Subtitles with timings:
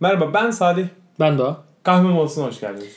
[0.00, 0.86] Merhaba ben Salih.
[1.20, 1.64] Ben Doğa.
[1.82, 2.92] Kahve molasına hoş geldiniz.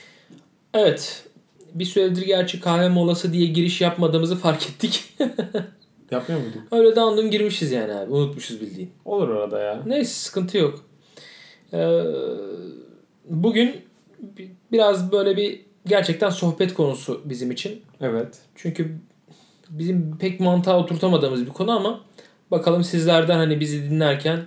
[0.74, 1.26] Evet.
[1.74, 5.14] Bir süredir gerçi kahve molası diye giriş yapmadığımızı fark ettik.
[6.12, 6.62] Yapmıyor muyduk?
[6.72, 8.12] Öyle de andın girmişiz yani abi.
[8.12, 8.92] Unutmuşuz bildiğin.
[9.06, 9.82] Olur orada ya.
[9.86, 10.80] Neyse sıkıntı yok.
[11.74, 12.02] Ee,
[13.26, 13.76] bugün
[14.20, 17.82] bi- biraz böyle bir gerçekten sohbet konusu bizim için.
[18.02, 18.40] Evet.
[18.56, 18.98] Çünkü
[19.70, 22.02] bizim pek mantığa oturtamadığımız bir konu ama
[22.52, 24.40] bakalım sizlerden hani bizi dinlerken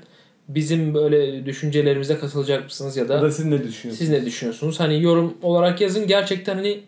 [0.49, 3.99] bizim böyle düşüncelerimize katılacak mısınız ya da Ya da siz ne düşünüyorsunuz?
[3.99, 4.81] Siz ne düşünüyorsunuz?
[4.81, 6.07] Hani yorum olarak yazın.
[6.07, 6.81] Gerçekten hani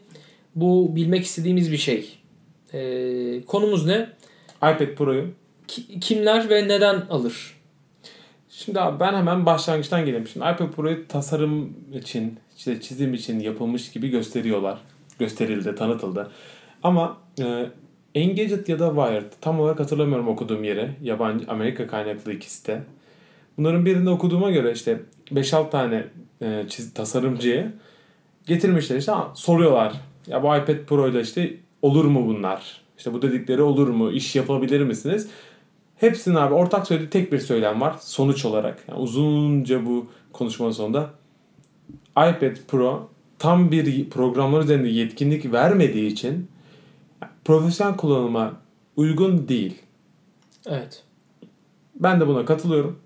[0.55, 2.19] bu bilmek istediğimiz bir şey.
[2.74, 4.09] Ee, konumuz ne?
[4.56, 5.24] iPad Pro'yu.
[5.69, 7.56] Ki- kimler ve neden alır?
[8.51, 10.27] Şimdi abi ben hemen başlangıçtan geleyim.
[10.27, 14.79] Şimdi iPad Pro'yu tasarım için, işte çizim için yapılmış gibi gösteriyorlar.
[15.18, 16.30] Gösterildi, tanıtıldı.
[16.82, 17.66] Ama e,
[18.15, 20.91] Engadget ya da Wired tam olarak hatırlamıyorum okuduğum yere.
[21.02, 22.82] Yabancı Amerika kaynaklı ikisi de.
[23.59, 26.05] Bunların birinde okuduğuma göre işte 5-6 tane
[26.42, 27.73] e, çiz, tasarımcıya
[28.46, 29.93] getirmişler işte ha, soruyorlar.
[30.26, 32.80] Ya bu iPad Pro ile işte olur mu bunlar?
[32.99, 34.10] İşte bu dedikleri olur mu?
[34.10, 35.29] İş yapabilir misiniz?
[35.96, 38.84] Hepsinin abi ortak söylediği tek bir söylem var sonuç olarak.
[38.88, 41.10] Yani uzunca bu konuşmanın sonunda
[42.10, 46.49] iPad Pro tam bir programlar üzerinde yetkinlik vermediği için
[47.45, 48.52] profesyonel kullanıma
[48.96, 49.82] uygun değil.
[50.66, 51.04] Evet.
[51.95, 52.99] Ben de buna katılıyorum.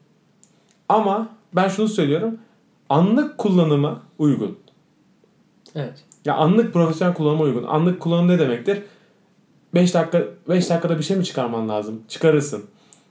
[0.91, 2.39] Ama ben şunu söylüyorum.
[2.89, 4.59] Anlık kullanıma uygun.
[5.75, 6.05] Evet.
[6.25, 7.63] Ya anlık profesyonel kullanıma uygun.
[7.65, 8.83] Anlık kullanım ne demektir?
[9.75, 12.01] 5 dakika 5 dakikada bir şey mi çıkarman lazım?
[12.09, 12.65] Çıkarırsın.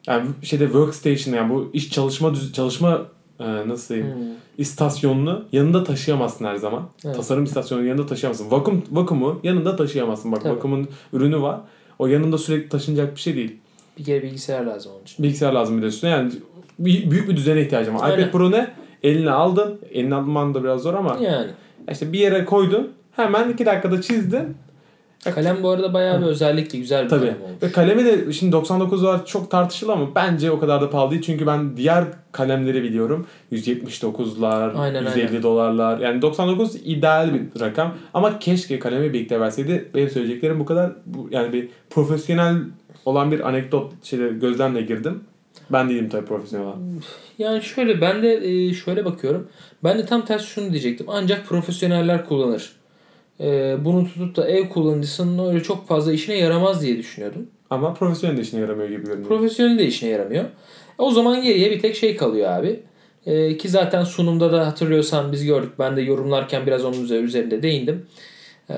[0.08, 3.02] Yani şeyde workstation yani bu iş çalışma düz- çalışma
[3.40, 4.16] e, nasıl diyeyim?
[4.16, 4.24] Hmm.
[4.58, 6.84] istasyonunu yanında taşıyamazsın her zaman.
[7.06, 7.16] Evet.
[7.16, 8.52] Tasarım istasyonunu yanında taşıyamazsın.
[8.52, 10.32] Vakum vakumu yanında taşıyamazsın.
[10.32, 10.56] Bak Tabii.
[10.56, 11.60] vakumun ürünü var.
[12.00, 13.58] O yanında sürekli taşınacak bir şey değil.
[13.98, 15.24] Bir kere bilgisayar lazım onun için.
[15.24, 16.10] Bilgisayar lazım bir de üstüne.
[16.12, 16.32] Yani
[16.80, 18.10] bir- büyük bir düzene ihtiyacım var.
[18.10, 18.20] Aynen.
[18.24, 18.68] iPad Pro ne?
[19.04, 19.80] Eline aldın.
[19.92, 21.52] Eline alman da biraz zor ama Yani.
[21.92, 22.90] işte bir yere koydun.
[23.12, 24.58] Hemen iki dakikada çizdin.
[25.36, 26.80] Kalem bu arada bayağı bir özellikli.
[26.80, 27.20] Güzel bir Tabii.
[27.26, 27.64] kalem olmuş.
[27.64, 31.22] Ve kalemi de şimdi 99 var çok tartışılı ama bence o kadar da pahalı değil.
[31.22, 33.26] Çünkü ben diğer kalemleri biliyorum.
[33.52, 35.44] 179'lar, Aynen, 150 aynen.
[35.44, 36.00] dolarlar.
[36.00, 37.94] Yani 99 ideal bir rakam.
[38.14, 39.89] Ama keşke kalemi birlikte verseydi.
[39.95, 40.92] Benim söyleyeceklerim bu kadar.
[41.32, 42.56] Yani bir profesyonel
[43.06, 45.23] olan bir anekdot şeyde gözlemle girdim.
[45.70, 46.80] Ben değilim tabii profesyonel olan.
[47.37, 49.47] Yani şöyle ben de e, şöyle bakıyorum.
[49.83, 51.05] Ben de tam tersi şunu diyecektim.
[51.09, 52.75] Ancak profesyoneller kullanır.
[53.39, 57.47] E, bunu tutup da ev kullanıcısının öyle çok fazla işine yaramaz diye düşünüyordum.
[57.70, 59.27] Ama profesyonel de işine yaramıyor gibi görünüyor.
[59.27, 60.43] Profesyonel de işine yaramıyor.
[60.43, 60.49] E,
[60.97, 62.80] O zaman geriye bir tek şey kalıyor abi.
[63.58, 65.71] Ki zaten sunumda da hatırlıyorsan biz gördük.
[65.80, 68.05] Ben de yorumlarken biraz onun üzeri- üzerinde değindim.
[68.70, 68.76] E,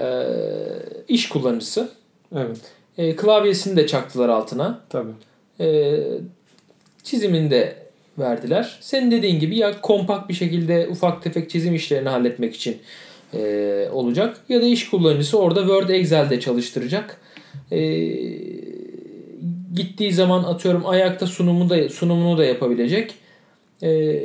[1.08, 1.90] iş kullanıcısı.
[2.36, 3.18] evet.
[3.18, 4.80] Klavyesini de çaktılar altına.
[4.90, 5.12] Tabii.
[7.04, 7.76] Çizimini de
[8.20, 8.78] verdiler.
[8.82, 12.78] Senin dediğin gibi ya kompakt bir şekilde ufak tefek çizim işlerini halletmek için
[13.34, 14.38] e, olacak.
[14.50, 17.22] Ya da iş kullanıcısı orada Word Excel'de çalıştıracak.
[17.72, 17.80] E,
[19.76, 23.14] gittiği zaman atıyorum ayakta sunumu da sunumunu da yapabilecek.
[23.84, 24.20] E,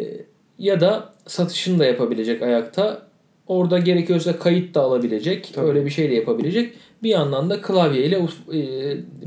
[0.59, 3.07] ya da satışını da yapabilecek ayakta.
[3.47, 5.51] Orada gerekiyorsa kayıt da alabilecek.
[5.55, 5.67] Tabii.
[5.67, 6.73] Öyle bir şey de yapabilecek.
[7.03, 8.21] Bir yandan da klavyeyle e,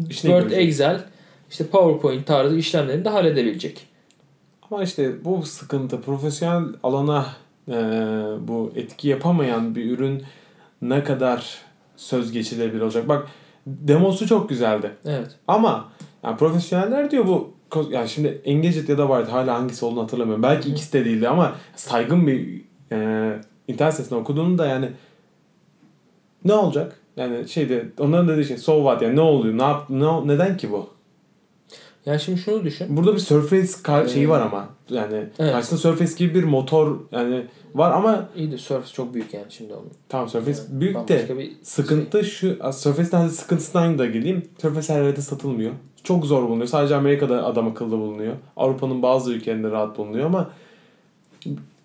[0.09, 0.68] İşine Word, girecek.
[0.68, 1.00] Excel,
[1.50, 3.88] işte PowerPoint tarzı işlemlerini de halledebilecek.
[4.72, 7.26] Ama işte bu sıkıntı profesyonel alana
[7.68, 7.74] e,
[8.48, 10.24] bu etki yapamayan bir ürün
[10.82, 11.58] ne kadar
[11.96, 13.08] söz geçilebilir olacak.
[13.08, 13.28] Bak
[13.66, 14.92] demosu çok güzeldi.
[15.06, 15.36] Evet.
[15.48, 15.88] Ama
[16.24, 17.54] yani profesyoneller diyor bu
[17.90, 20.44] yani şimdi Engadget ya da vardı hala hangisi olduğunu hatırlamıyorum.
[20.44, 22.62] Belki ikisi de değildi ama saygın bir
[22.92, 24.90] e, internet sitesinde okuduğumda yani
[26.46, 27.00] ne olacak?
[27.18, 29.58] Yani şeyde onların dediği şey so what yani ne oluyor?
[29.58, 30.99] Ne yap ne neden ki bu?
[32.06, 32.98] Yani şimdi şunu düşün.
[32.98, 35.52] Burada bir Surface ka- şeyi var ama yani Evet.
[35.52, 37.46] karşısında Surface gibi bir motor yani
[37.76, 39.90] var ama İyi de Surface çok büyük yani şimdi onun.
[40.09, 44.46] tamam Surface Yani büyük de bir sıkıntı şu Surface'den sıkıntısından da geleyim.
[44.62, 45.72] Surface her yerde satılmıyor.
[46.04, 46.68] Çok zor bulunuyor.
[46.68, 48.34] Sadece Amerika'da adam akıllı bulunuyor.
[48.58, 50.50] Avrupa'nın bazı ülkelerinde rahat bulunuyor ama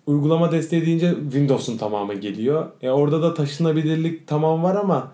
[0.07, 2.65] uygulama desteği deyince Windows'un tamamı geliyor.
[2.81, 5.11] E orada da taşınabilirlik tamam var ama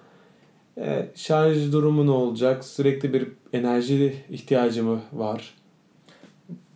[0.77, 2.65] e, şarj durumu ne olacak?
[2.65, 5.53] Sürekli bir enerji ihtiyacı mı var?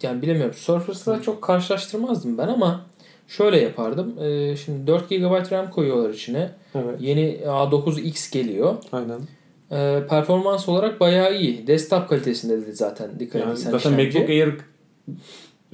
[0.04, 0.54] yani bilemiyorum.
[0.54, 2.86] Surface'la çok karşılaştırmazdım ben ama
[3.28, 4.16] şöyle yapardım.
[4.20, 6.50] Ee, şimdi 4 GB RAM koyuyorlar içine.
[6.76, 7.02] Evet.
[7.02, 8.76] Yeni A9X geliyor.
[8.92, 9.20] Aynen.
[9.72, 11.68] Ee, performans olarak bayağı iyi.
[11.68, 14.20] Desktop kalitesinde dedi zaten dikkat Yani zaten işlemci.
[14.20, 14.54] MacBook Air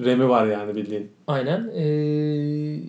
[0.00, 1.10] RAM'i var yani bildiğin.
[1.26, 1.70] Aynen.
[1.74, 2.80] Ee,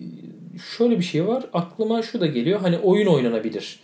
[0.76, 1.44] şöyle bir şey var.
[1.52, 2.60] Aklıma şu da geliyor.
[2.60, 3.80] Hani oyun oynanabilir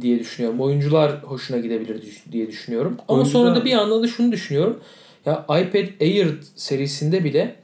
[0.00, 0.60] diye düşünüyorum.
[0.60, 2.02] Oyuncular hoşuna gidebilir
[2.32, 2.96] diye düşünüyorum.
[3.08, 4.80] Ama Oyuncular- sonra da bir yandan da şunu düşünüyorum.
[5.26, 7.54] Ya iPad Air serisinde bile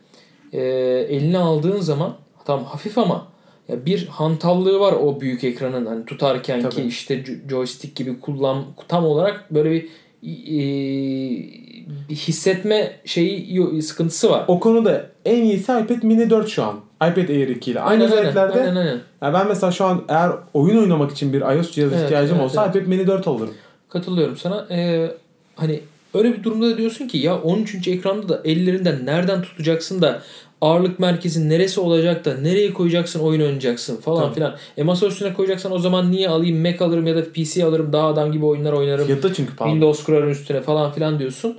[0.52, 0.60] e,
[1.08, 3.28] eline aldığın zaman Tam hafif ama
[3.68, 8.64] ya bir hantallığı var o büyük ekranın hani tutarken ki işte jo- joystick gibi kullan
[8.88, 9.88] tam olarak böyle bir
[10.22, 10.60] e,
[12.08, 14.44] bir hissetme şeyi sıkıntısı var.
[14.48, 16.80] O konuda en iyisi iPad mini 4 şu an.
[16.96, 17.80] iPad Air 2 ile.
[17.80, 18.60] Aynı aynen, özelliklerde.
[18.60, 19.00] aynen, aynen.
[19.22, 22.44] Ya ben mesela şu an eğer oyun oynamak için bir iOS cihaz Evet, ihtiyacım evet,
[22.44, 22.76] olsa evet.
[22.76, 23.54] iPad mini 4 alırım.
[23.88, 24.66] Katılıyorum sana.
[24.70, 25.10] Ee,
[25.56, 25.80] hani
[26.14, 27.88] öyle bir durumda da diyorsun ki ya 13.
[27.88, 30.22] ekranda da ellerinden nereden tutacaksın da
[30.60, 34.34] ağırlık merkezin neresi olacak da nereye koyacaksın oyun oynayacaksın falan Tabii.
[34.34, 34.54] filan.
[34.76, 38.06] E masa üstüne koyacaksan o zaman niye alayım Mac alırım ya da PC alırım daha
[38.06, 39.06] adam gibi oyunlar oynarım.
[39.06, 39.72] Fiyatı çünkü pahalı.
[39.72, 41.56] Windows kurarım üstüne falan filan diyorsun.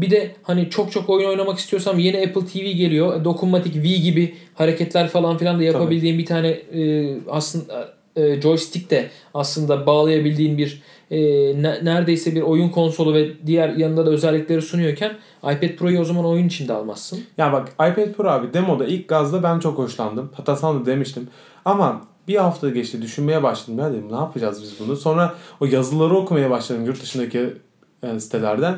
[0.00, 3.24] Bir de hani çok çok oyun oynamak istiyorsam yeni Apple TV geliyor.
[3.24, 9.10] Dokunmatik V gibi hareketler falan filan da yapabildiğin bir tane e, aslında e, joystick de
[9.34, 11.18] aslında bağlayabildiğin bir e,
[11.62, 15.12] ne- neredeyse bir oyun konsolu ve diğer yanında da özellikleri sunuyorken
[15.42, 17.20] iPad Pro'yu o zaman oyun içinde almazsın.
[17.38, 20.30] Ya bak iPad Pro abi demoda ilk gazda ben çok hoşlandım.
[20.34, 21.28] Hatta sana da demiştim.
[21.64, 23.78] Ama bir hafta geçti düşünmeye başladım.
[23.78, 24.96] Ya dedim ne yapacağız biz bunu?
[24.96, 27.52] Sonra o yazıları okumaya başladım yurt dışındaki
[28.02, 28.76] e, sitelerden.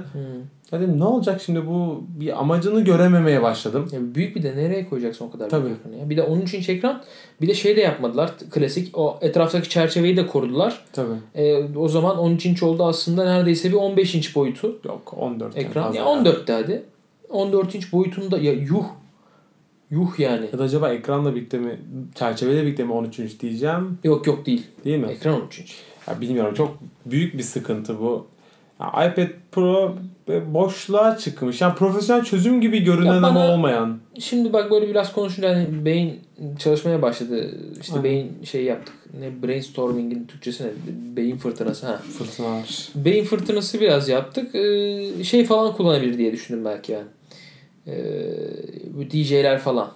[0.73, 3.89] Ya dedim ne olacak şimdi bu bir amacını görememeye başladım.
[3.93, 5.65] Ya büyük bir de nereye koyacaksın o kadar Tabii.
[5.65, 6.11] büyük ekranı ya?
[6.11, 7.03] Bir de 13 inç ekran
[7.41, 8.33] bir de şey de yapmadılar.
[8.51, 10.85] Klasik o etraftaki çerçeveyi de korudular.
[10.93, 11.15] Tabii.
[11.35, 15.65] E, o zaman 13 inç oldu aslında neredeyse bir 15 inç boyutu Yok 14 'ten
[15.65, 15.93] ekran.
[15.93, 16.09] Ya ya.
[16.09, 16.83] 14'te hadi.
[17.29, 18.85] 14 inç boyutunda ya yuh.
[19.91, 20.47] Yuh yani.
[20.53, 21.79] Ya da acaba ekranla birlikte mi,
[22.15, 24.67] çerçeveyle birlikte mi 13 inç diyeceğim Yok yok değil.
[24.85, 25.07] değil mi?
[25.07, 25.77] Ekran 13 inç.
[26.09, 28.27] Ya bilmiyorum çok büyük bir sıkıntı bu.
[28.83, 29.95] Ya iPad Pro
[30.29, 31.61] be- boşluğa çıkmış.
[31.61, 33.99] Yani profesyonel çözüm gibi görünen Ya bana- ama olmayan.
[34.19, 36.21] Şimdi bak böyle biraz konuşunca hani beyin
[36.59, 37.51] çalışmaya başladı.
[37.81, 38.05] İşte Aynen.
[38.05, 38.95] beyin şey yaptık.
[39.21, 40.69] Ne brainstorming'in Türkçesi ne?
[41.17, 41.97] Beyin fırtınası ha.
[42.19, 42.89] Fırtınalar.
[42.95, 44.55] Beyin fırtınası biraz yaptık.
[44.55, 47.05] Ee, şey falan kullanabilir diye düşündüm belki ben.
[47.93, 49.91] Ee, DJ'ler falan.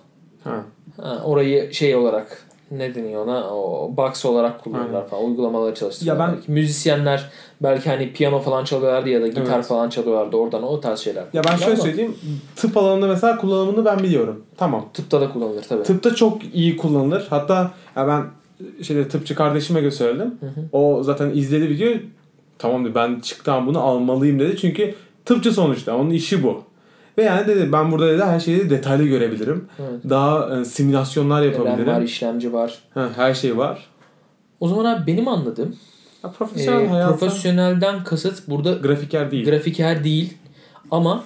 [0.44, 0.64] Ha.
[0.96, 5.08] Ha, orayı şey olarak ne deniyor ona o box olarak kullanırlar Aynen.
[5.08, 6.24] falan uygulamaları çalıştırıyorlar.
[6.24, 6.52] Ya ben- belki.
[6.52, 7.30] müzisyenler
[7.62, 9.66] belki hani piyano falan çalıyorlardı ya da gitar Evet.
[9.66, 11.24] falan çalıyorlardı oradan o tarz şeyler.
[11.32, 12.14] Ya ben şöyle Ama söyleyeyim.
[12.56, 14.44] Tıp alanında mesela kullanımını ben biliyorum.
[14.56, 14.84] Tamam.
[14.94, 15.82] Tıpta da kullanılır tabii.
[15.82, 17.26] Tıpta çok iyi kullanılır.
[17.30, 18.24] Hatta ya ben
[18.82, 20.34] şeyde tıpçı kardeşime gösterdim.
[20.40, 20.60] Hı hı.
[20.72, 21.98] O zaten izledi videoyu.
[22.58, 24.56] Tamam dedi ben çıktan bunu almalıyım dedi.
[24.56, 25.96] Çünkü tıpçı sonuçta.
[25.96, 26.62] Onun işi bu.
[27.18, 29.68] Ve yani dedi ben burada dedi her şeyi detaylı görebilirim.
[29.78, 30.00] Evet.
[30.10, 32.04] Daha e, simülasyonlar RAM var, yapabilirim.
[32.04, 32.78] işlemci var.
[32.94, 33.86] Ha, her şey var.
[34.60, 35.76] O zaman abi benim anladığım
[36.24, 39.44] Ya e, profesyonel hayata profesyonelden kasıt burada grafiker değil.
[39.50, 40.34] grafiker değil
[40.90, 41.24] ama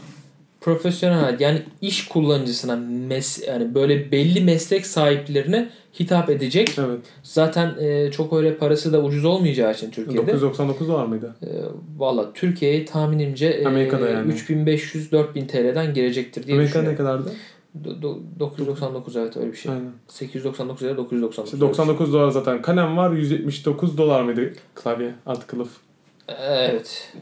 [0.61, 2.77] profesyonel yani iş kullanıcısına
[3.09, 5.71] mes yani böyle belli meslek sahiplerine
[6.01, 6.79] hitap edecek.
[6.79, 6.99] evet.
[7.23, 10.27] Zaten e, çok öyle parası da ucuz olmayacağı için Türkiye'de.
[10.33, 11.35] 999 var mıydı?
[11.43, 11.49] E,
[11.99, 14.33] Valla Türkiye'ye tahminimce e, Amerika'da yani.
[14.33, 17.25] 3500-4000 TL'den gelecektir diye Amerika ne düşünüyorum.
[17.25, 17.33] kadardı?
[17.85, 19.73] Do- do- 999 evet öyle bir şey.
[19.73, 19.91] Aynen.
[20.09, 21.53] 899 ya da 999.
[21.53, 22.63] İşte 99 dolar zaten.
[22.63, 25.69] Kalem var 179 dolar mıydı klavye alt kılıf?
[26.49, 27.13] Evet.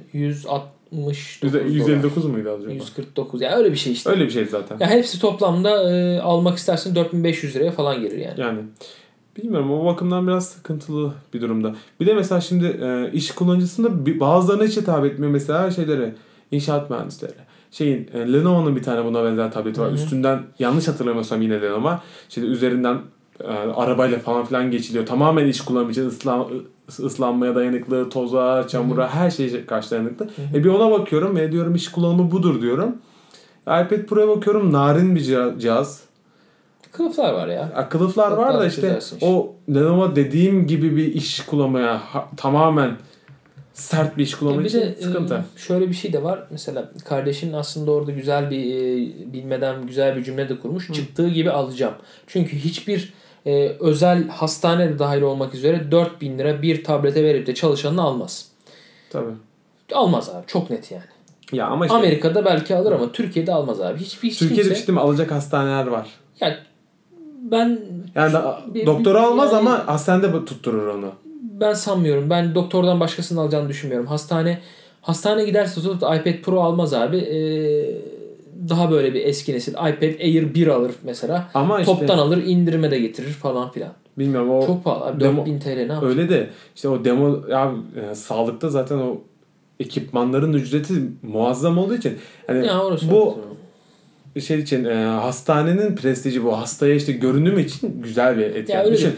[0.93, 1.70] 169 Yüzde- dolar.
[1.70, 2.75] 159 muydu önce?
[2.75, 4.11] 149 ya öyle bir şey işte.
[4.11, 4.79] Öyle bir şey zaten.
[4.81, 8.40] Ya hepsi toplamda e, almak istersen 4500 liraya falan gelir yani.
[8.40, 8.58] Yani
[9.37, 11.75] bilmiyorum o bakımdan biraz sıkıntılı bir durumda.
[12.00, 16.14] Bir de mesela şimdi e, iş kullanıcısında bazılarına hiç hitap etmiyor mesela şeylere
[16.50, 17.32] inşaat mühendisleri.
[17.70, 19.87] Şeyin e, Lenovo'nun bir tane buna benzer tableti var.
[19.88, 19.94] Hı hı.
[19.96, 21.90] Üstünden yanlış hatırlamıyorsam yine Lenovo.
[22.29, 22.99] Şeyde üzerinden
[23.40, 25.07] e, arabayla falan filan geçiliyor.
[25.07, 30.28] Tamamen iş kullanımı için ıslan, ıs- ıslanmaya dayanıklı, toza, çamura her şeye karşı dayanıklı.
[30.54, 32.97] E bir ona bakıyorum ve diyorum iş kullanımı budur diyorum.
[33.62, 35.21] iPad Pro'ya bakıyorum narin bir
[35.59, 36.00] cihaz-.
[36.92, 37.73] Kılıflar var ya.
[37.76, 42.97] Ya Kılıflar var da Kılıflar işte o Lenovo dediğim gibi bir iş kullanmaya ha- tamamen
[43.73, 45.35] sert bir iş Ya kullanma bir için de sıkıntı.
[45.35, 46.47] e, şöyle bir şey de var.
[46.50, 50.92] Mesela kardeşin aslında orada güzel bir e, bilmeden güzel bir cümle de kurmuş.
[50.92, 51.95] Çıktığı gibi alacağım.
[52.26, 53.12] Çünkü hiçbir
[53.49, 58.49] e, özel hastane de dahil olmak üzere 4000 lira bir tablete verip de çalışanını almaz.
[59.11, 59.31] Tabii.
[59.93, 60.47] Almaz abi.
[60.47, 61.02] Çok net yani.
[61.52, 63.99] Ya ama işte Amerika'da belki alır ama Türkiye'de almaz abi.
[63.99, 64.81] Hiçbir hiç Türkiye'de kimse.
[64.81, 66.09] işte mi alacak hastaneler var.
[66.40, 66.57] Ya
[67.50, 67.81] ben
[68.14, 71.12] Yani da, Bir- doktoru bir- almaz yani- ama hastanede tutturur onu.
[71.61, 72.31] ben sanmıyorum.
[72.31, 74.07] Ben doktordan başkasını alacağını düşünmüyorum.
[74.07, 74.59] Hastane
[75.02, 77.17] hastane giderse tutup iPad Pro almaz abi.
[77.17, 78.18] Ee,
[78.69, 81.50] daha böyle bir eski nesil iPad Air 1 alır mesela.
[81.55, 83.93] Ama işte Toptan alır indirime de getirir falan filan.
[84.19, 85.25] bilmiyorum o Çok pahalı abi.
[85.25, 86.03] demo- 4000 TL ne yapacak?
[86.03, 87.73] öyle de işte o demo ya
[88.11, 89.21] e, sağlıkta zaten o
[89.81, 93.38] ekipmanların ücreti muazzam olduğu için hani Ya bu
[94.41, 98.75] şey için e, hastanenin prestiji bu hastaya işte görünüm için güzel bir etken.
[98.75, 99.12] Ya öyle Düşün,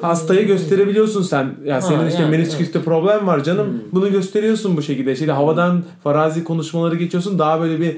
[0.00, 1.54] Hastaya gösterebiliyorsun sen.
[1.64, 3.66] Ya Ha, senin işte yani, menisküste problem var canım.
[3.66, 3.78] Hmm.
[3.92, 5.16] Bunu gösteriyorsun bu şekilde.
[5.16, 7.38] Şeyde havadan farazi konuşmaları geçiyorsun.
[7.38, 7.96] Daha böyle bir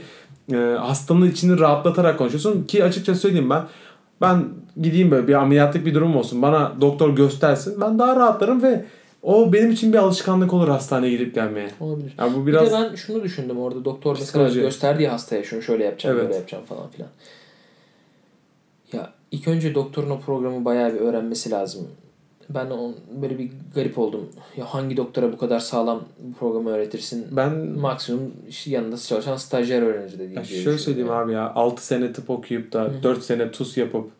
[0.53, 3.63] e, hastanın içini rahatlatarak konuşuyorsun ki açıkça söyleyeyim ben
[4.21, 4.45] Ben
[4.83, 6.43] gideyim böyle bir ameliyatlık bir durum olsun.
[6.43, 7.81] Bana doktor göstersin.
[7.81, 8.85] Ben daha rahatlarım ve
[9.23, 11.71] o benim için bir alışkanlık olur hastaneye gidip gelmeye.
[11.81, 12.15] Olabilir.
[12.19, 15.85] Yani bu Bir biraz de ben şunu düşündüm orada doktor mesela gösterdiği hastaya şunu şöyle
[15.85, 16.27] yapacağım Evet.
[16.27, 17.09] böyle yapacağım falan filan.
[18.93, 21.89] Ya ilk önce doktorun o programı bayağı bir öğrenmesi lazım.
[22.51, 24.29] Ben on, böyle bir garip oldum.
[24.57, 27.27] Ya hangi doktora bu kadar sağlam bu programı öğretirsin?
[27.31, 30.59] ben Maksimum işte yanında çalışan stajyer öğrenci dediğim Ya gibi.
[30.63, 34.11] şöyle söyleyeyim abi ya 6 sene tıp okuyup da 4 sene TUS yapıp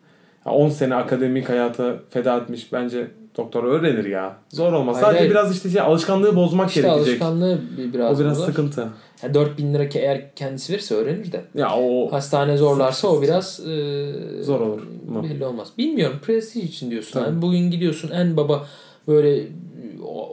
[0.45, 3.07] ya 10 sene akademik hayata feda etmiş bence
[3.37, 4.35] doktor öğrenir ya.
[4.49, 4.95] Zor olmaz.
[4.95, 5.31] Hayır, Sadece hayır.
[5.31, 7.07] biraz işte şey, alışkanlığı bozmak İşte gerekecek.
[7.07, 8.45] alışkanlığı bir- biraz o biraz bozar.
[8.47, 8.87] sıkıntı.
[9.23, 11.41] Yani 4000 lira ki eğer kendisi verirse öğrenir de.
[11.55, 15.23] Ya o Hastane zorlarsa o biraz e, Zor olur mu?
[15.23, 15.67] Belli olmaz.
[15.77, 16.19] Bilmiyorum.
[16.25, 17.11] Prestij için diyorsun.
[17.13, 17.25] Tabii.
[17.29, 18.67] Yani bugün gidiyorsun en baba
[19.07, 19.43] böyle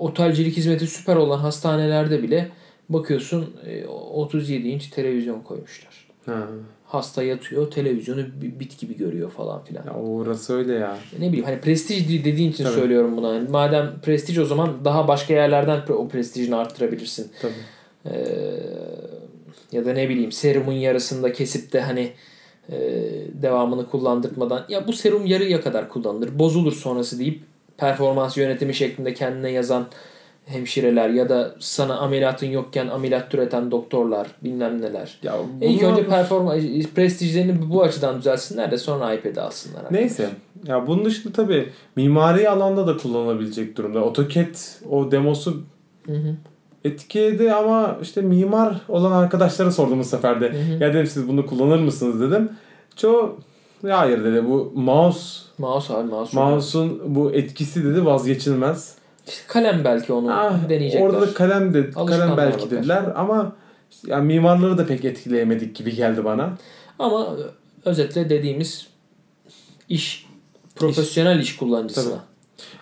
[0.00, 2.48] otelcilik hizmeti süper olan hastanelerde bile
[2.88, 6.06] bakıyorsun e, 37 inç televizyon koymuşlar.
[6.26, 6.42] ha.
[6.86, 9.84] Hasta yatıyor, televizyonu bi- bit gibi görüyor falan filan.
[9.86, 10.96] Ya orası öyle ya.
[11.18, 12.74] Ne bileyim hani prestij dediğin için Tabii.
[12.74, 13.34] söylüyorum bunu.
[13.34, 17.32] Yani madem prestij o zaman daha başka yerlerden o prestijini arttırabilirsin.
[17.42, 17.52] Tabii.
[18.10, 18.16] Ee,
[19.72, 22.12] ya da ne bileyim serumun yarısında kesip de hani
[22.72, 22.76] e,
[23.42, 27.40] devamını kullandırmadan ya bu serum yarıya kadar kullanılır bozulur sonrası deyip
[27.76, 29.86] performans yönetimi şeklinde kendine yazan
[30.46, 35.18] hemşireler ya da sana ameliyatın yokken ameliyat türeten doktorlar bilmem neler.
[35.22, 36.62] Ya İlk bunlar- önce performans
[36.94, 39.78] prestijlerini bu açıdan düzelsinler de sonra iPad'i alsınlar.
[39.80, 39.92] artık.
[39.92, 40.28] Neyse.
[40.66, 44.00] Ya bunun dışında tabii mimari alanda da kullanılabilecek durumda.
[44.00, 44.54] AutoCAD
[44.90, 45.62] o demosu
[46.06, 46.36] Hı hı.
[46.86, 50.52] Etkiledi ama işte mimar olan arkadaşlara sordum bu sefer de.
[50.52, 50.72] Hı hı.
[50.84, 52.48] Ya dedim siz bunu kullanır mısınız dedim.
[52.96, 53.36] Çoğu
[53.82, 56.38] ya hayır dedi bu mouse Mouse abi mouse.
[56.40, 58.94] mouse'un bu etkisi dedi vazgeçilmez.
[59.26, 61.06] İşte kalem belki onu Ah, deneyecekler.
[61.06, 62.70] orada da kalem de kalem belki bakar.
[62.70, 63.52] dediler ama
[64.06, 66.50] yani mimarları da pek etkileyemedik gibi geldi bana.
[66.98, 67.26] Ama
[67.84, 68.86] özetle dediğimiz
[69.88, 70.26] iş
[70.76, 72.18] profesyonel iş, kullanıcısına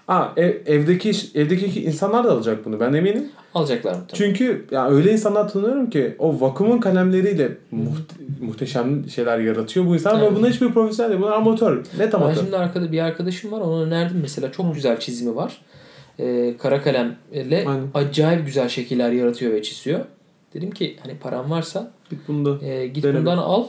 [0.09, 3.29] Aa, ev, evdeki evdeki insanlar da alacak bunu ben eminim.
[3.55, 4.05] alacaklar mı?
[4.13, 10.19] Çünkü ya öyle insanlar tanıyorum ki o vakumun kalemleriyle muhte- muhteşem şeyler yaratıyor bu insan
[10.21, 10.33] Evet.
[10.33, 11.23] ve buna hiçbir profesyonel değil.
[11.23, 11.77] Bunlar amatör.
[11.77, 12.41] Net Ben amatör.
[12.43, 15.61] şimdi arkada bir arkadaşım var ona önerdim mesela çok güzel çizimi var.
[16.21, 17.89] Ee, kara kalemle Aynen.
[17.95, 20.01] acayip güzel şekiller yaratıyor ve çiziyor.
[20.55, 22.67] Dedim ki hani paran varsa Git bunda.
[22.67, 23.65] e, git bundan al.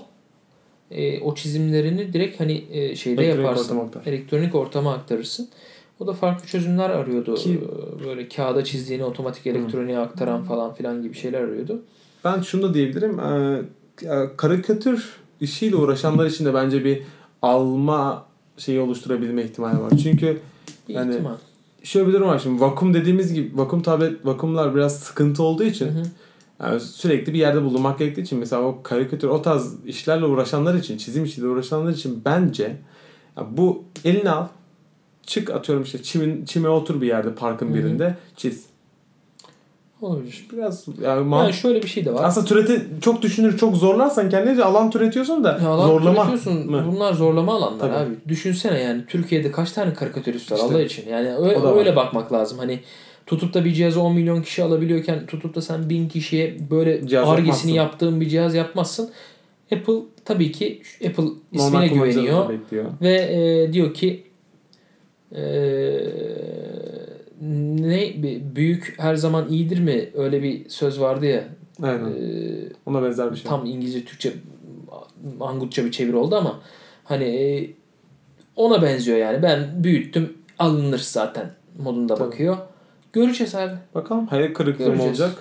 [0.91, 3.63] E, o çizimlerini direkt hani e, şeyde Elektronik yaparsın.
[3.65, 4.01] ortama aktar.
[4.05, 5.49] Elektronik ortama aktarırsın.
[5.99, 7.35] O da farklı çözümler arıyordu.
[7.35, 7.61] Ki-
[8.05, 11.81] Böyle kağıda çizdiğini otomatik elektroniğe aktaran falan filan gibi şeyler arıyordu.
[12.25, 13.19] Ben şunu da diyebilirim.
[13.19, 13.61] Ee,
[14.01, 15.09] ya karikatür
[15.41, 17.01] işiyle uğraşanlar için de bence bir
[17.41, 18.25] alma
[18.57, 19.91] şeyi oluşturabilme ihtimali var.
[20.03, 20.39] Çünkü
[20.89, 21.33] Bir Yani- ihtimal.
[21.83, 25.85] şöyle bir durum var şimdi vakum dediğimiz gibi vakum tablet vakumlar biraz sıkıntı olduğu için
[25.87, 26.03] Hı hı.
[26.63, 30.97] yani sürekli bir yerde bulunmak gerektiği için mesela o karikatür o tarz işlerle uğraşanlar için
[30.97, 32.75] çizim işiyle uğraşanlar için bence
[33.37, 34.47] ya bu eline al
[35.25, 37.75] çık atıyorum işte çimin, çime otur bir yerde parkın Hı hı.
[37.75, 38.65] birinde çiz.
[40.01, 40.45] Olabilir.
[40.53, 42.23] Biraz yani, man- Yani şöyle bir şey de var.
[42.23, 46.71] aslında türeti çok düşünür çok zorlarsan kendince alan türetiyorsun da Ya alan zorlama türetiyorsun.
[46.71, 46.85] mı?
[46.91, 47.95] Bunlar zorlama alanlar Tabii.
[47.95, 48.15] abi.
[48.27, 50.67] Düşünsene yani Türkiye'de kaç tane karikatürist var İşte.
[50.67, 51.09] Allah için.
[51.09, 52.57] Yani öyle, öyle bakmak lazım.
[52.59, 52.79] Hani
[53.25, 57.29] tutup da bir cihazı 10 milyon kişi alabiliyorken tutup da sen 1000 kişiye böyle Cihaz
[57.29, 59.09] argesini yaptığın bir cihaz yapmazsın.
[59.71, 59.93] Apple
[60.25, 62.49] tabii ki Apple Normal ismine da güveniyor
[63.01, 64.23] ve e, diyor ki
[65.35, 65.41] e,
[67.79, 68.13] ne
[68.55, 70.09] büyük her zaman iyidir mi?
[70.15, 71.43] Öyle bir söz vardı ya.
[71.83, 72.05] Aynen.
[72.05, 72.13] E,
[72.85, 73.49] Ona benzer bir şey.
[73.49, 74.33] tam İngilizce Türkçe
[75.39, 76.59] angutça bir çeviri oldu ama
[77.03, 77.69] hani e,
[78.55, 79.43] ona benziyor yani.
[79.43, 81.51] Ben büyüttüm alınır zaten
[81.83, 82.27] modunda Tabii.
[82.27, 82.57] bakıyor.
[83.13, 83.73] Göreceğiz abi.
[83.95, 85.31] Bakalım hayal kırıklığı mı olacak?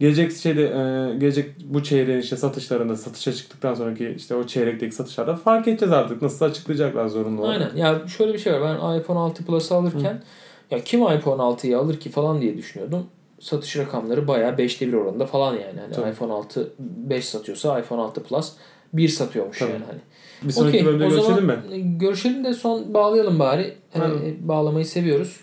[0.00, 5.36] Gelecek şeyde e, gelecek bu çeyreğin işte satışlarında satışa çıktıktan sonraki işte o çeyrekteki satışlarda
[5.36, 6.22] fark edeceğiz artık.
[6.22, 7.60] Nasıl açıklayacaklar zorunlu olarak.
[7.60, 7.76] Aynen.
[7.76, 8.62] Ya şöyle bir şey var.
[8.62, 10.22] Ben iPhone 6 Plus'ı alırken
[10.70, 13.06] ya kim iPhone 6'yı alır ki falan diye düşünüyordum.
[13.40, 15.80] Satış rakamları bayağı 5'te 1 oranında falan yani.
[15.80, 16.10] Hani Tabii.
[16.10, 18.52] iPhone 6 5 satıyorsa iPhone 6 Plus
[18.92, 19.70] 1 satıyormuş Tabii.
[19.70, 19.98] yani hani.
[20.42, 21.56] Bir sonraki Okey, bölümde görüşelim mi?
[21.98, 23.74] Görüşelim de son bağlayalım bari.
[23.92, 25.40] Hani bağlamayı seviyoruz.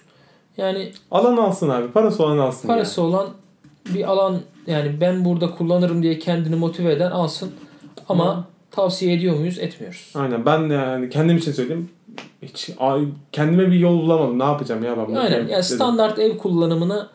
[0.58, 1.92] Yani Alan alsın abi.
[1.92, 2.68] Parası olan alsın.
[2.68, 3.28] parası olan
[3.94, 7.52] bir alan yani ben burada kullanırım diye kendini motive eden alsın.
[8.10, 8.44] Ama Hı.
[8.72, 9.60] tavsiye ediyor muyuz?
[9.60, 10.12] Etmiyoruz.
[10.16, 11.90] Aynen ben yani kendim için söyleyeyim.
[12.42, 13.02] Hiç ay,
[13.32, 14.40] kendime bir yol bulamadım.
[14.40, 15.16] Ne yapacağım ya ben?
[15.16, 15.32] Aynen.
[15.32, 15.48] Dedim.
[15.52, 17.10] Yani standart ev kullanımına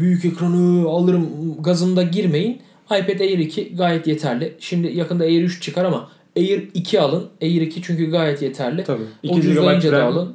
[0.00, 1.28] büyük ekranı alırım
[1.60, 2.60] gazında girmeyin.
[2.86, 4.54] iPad Air 2 gayet yeterli.
[4.60, 7.26] Şimdi yakında Air 3 çıkar ama Air 2 alın.
[7.42, 8.84] Air 2 çünkü gayet yeterli.
[8.84, 9.02] Tabii.
[9.22, 10.34] 2 GB Ucuzlayınca da alın.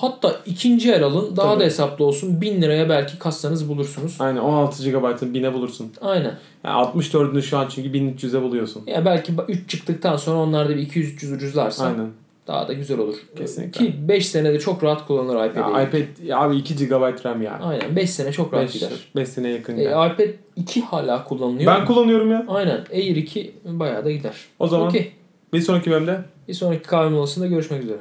[0.00, 1.36] Hatta ikinci el alın.
[1.36, 1.60] Daha Tabii.
[1.60, 2.40] da hesaplı olsun.
[2.40, 4.16] 1000 liraya belki kassanız bulursunuz.
[4.18, 5.92] Aynen 16 GB'ın 1000'e bulursun.
[6.00, 6.34] Aynen.
[6.64, 8.82] Yani 64'ünü şu an çünkü 1300'e buluyorsun.
[8.86, 12.08] Ya belki 3 çıktıktan sonra onlar da bir 200-300 ucuzlarsa Aynen.
[12.46, 13.14] Daha da güzel olur.
[13.36, 13.86] Kesinlikle.
[13.86, 15.84] Ki 5 senede çok rahat kullanılır Ya, iPad'e.
[15.84, 17.58] iPad ya abi 2 GB RAM ya.
[17.62, 18.88] Aynen 5 sene çok rahat 5, gider.
[19.16, 19.72] 5 seneye yakın.
[19.72, 20.10] E, gider.
[20.10, 21.74] iPad 2 hala kullanılıyor.
[21.74, 22.44] ben kullanıyorum ya.
[22.48, 22.80] Aynen.
[22.92, 24.34] Air 2 bayağı da gider.
[24.58, 25.12] O zaman Okey.
[25.52, 27.98] bir sonraki bölümde Bir sonraki kahve molasında görüşmek üzere.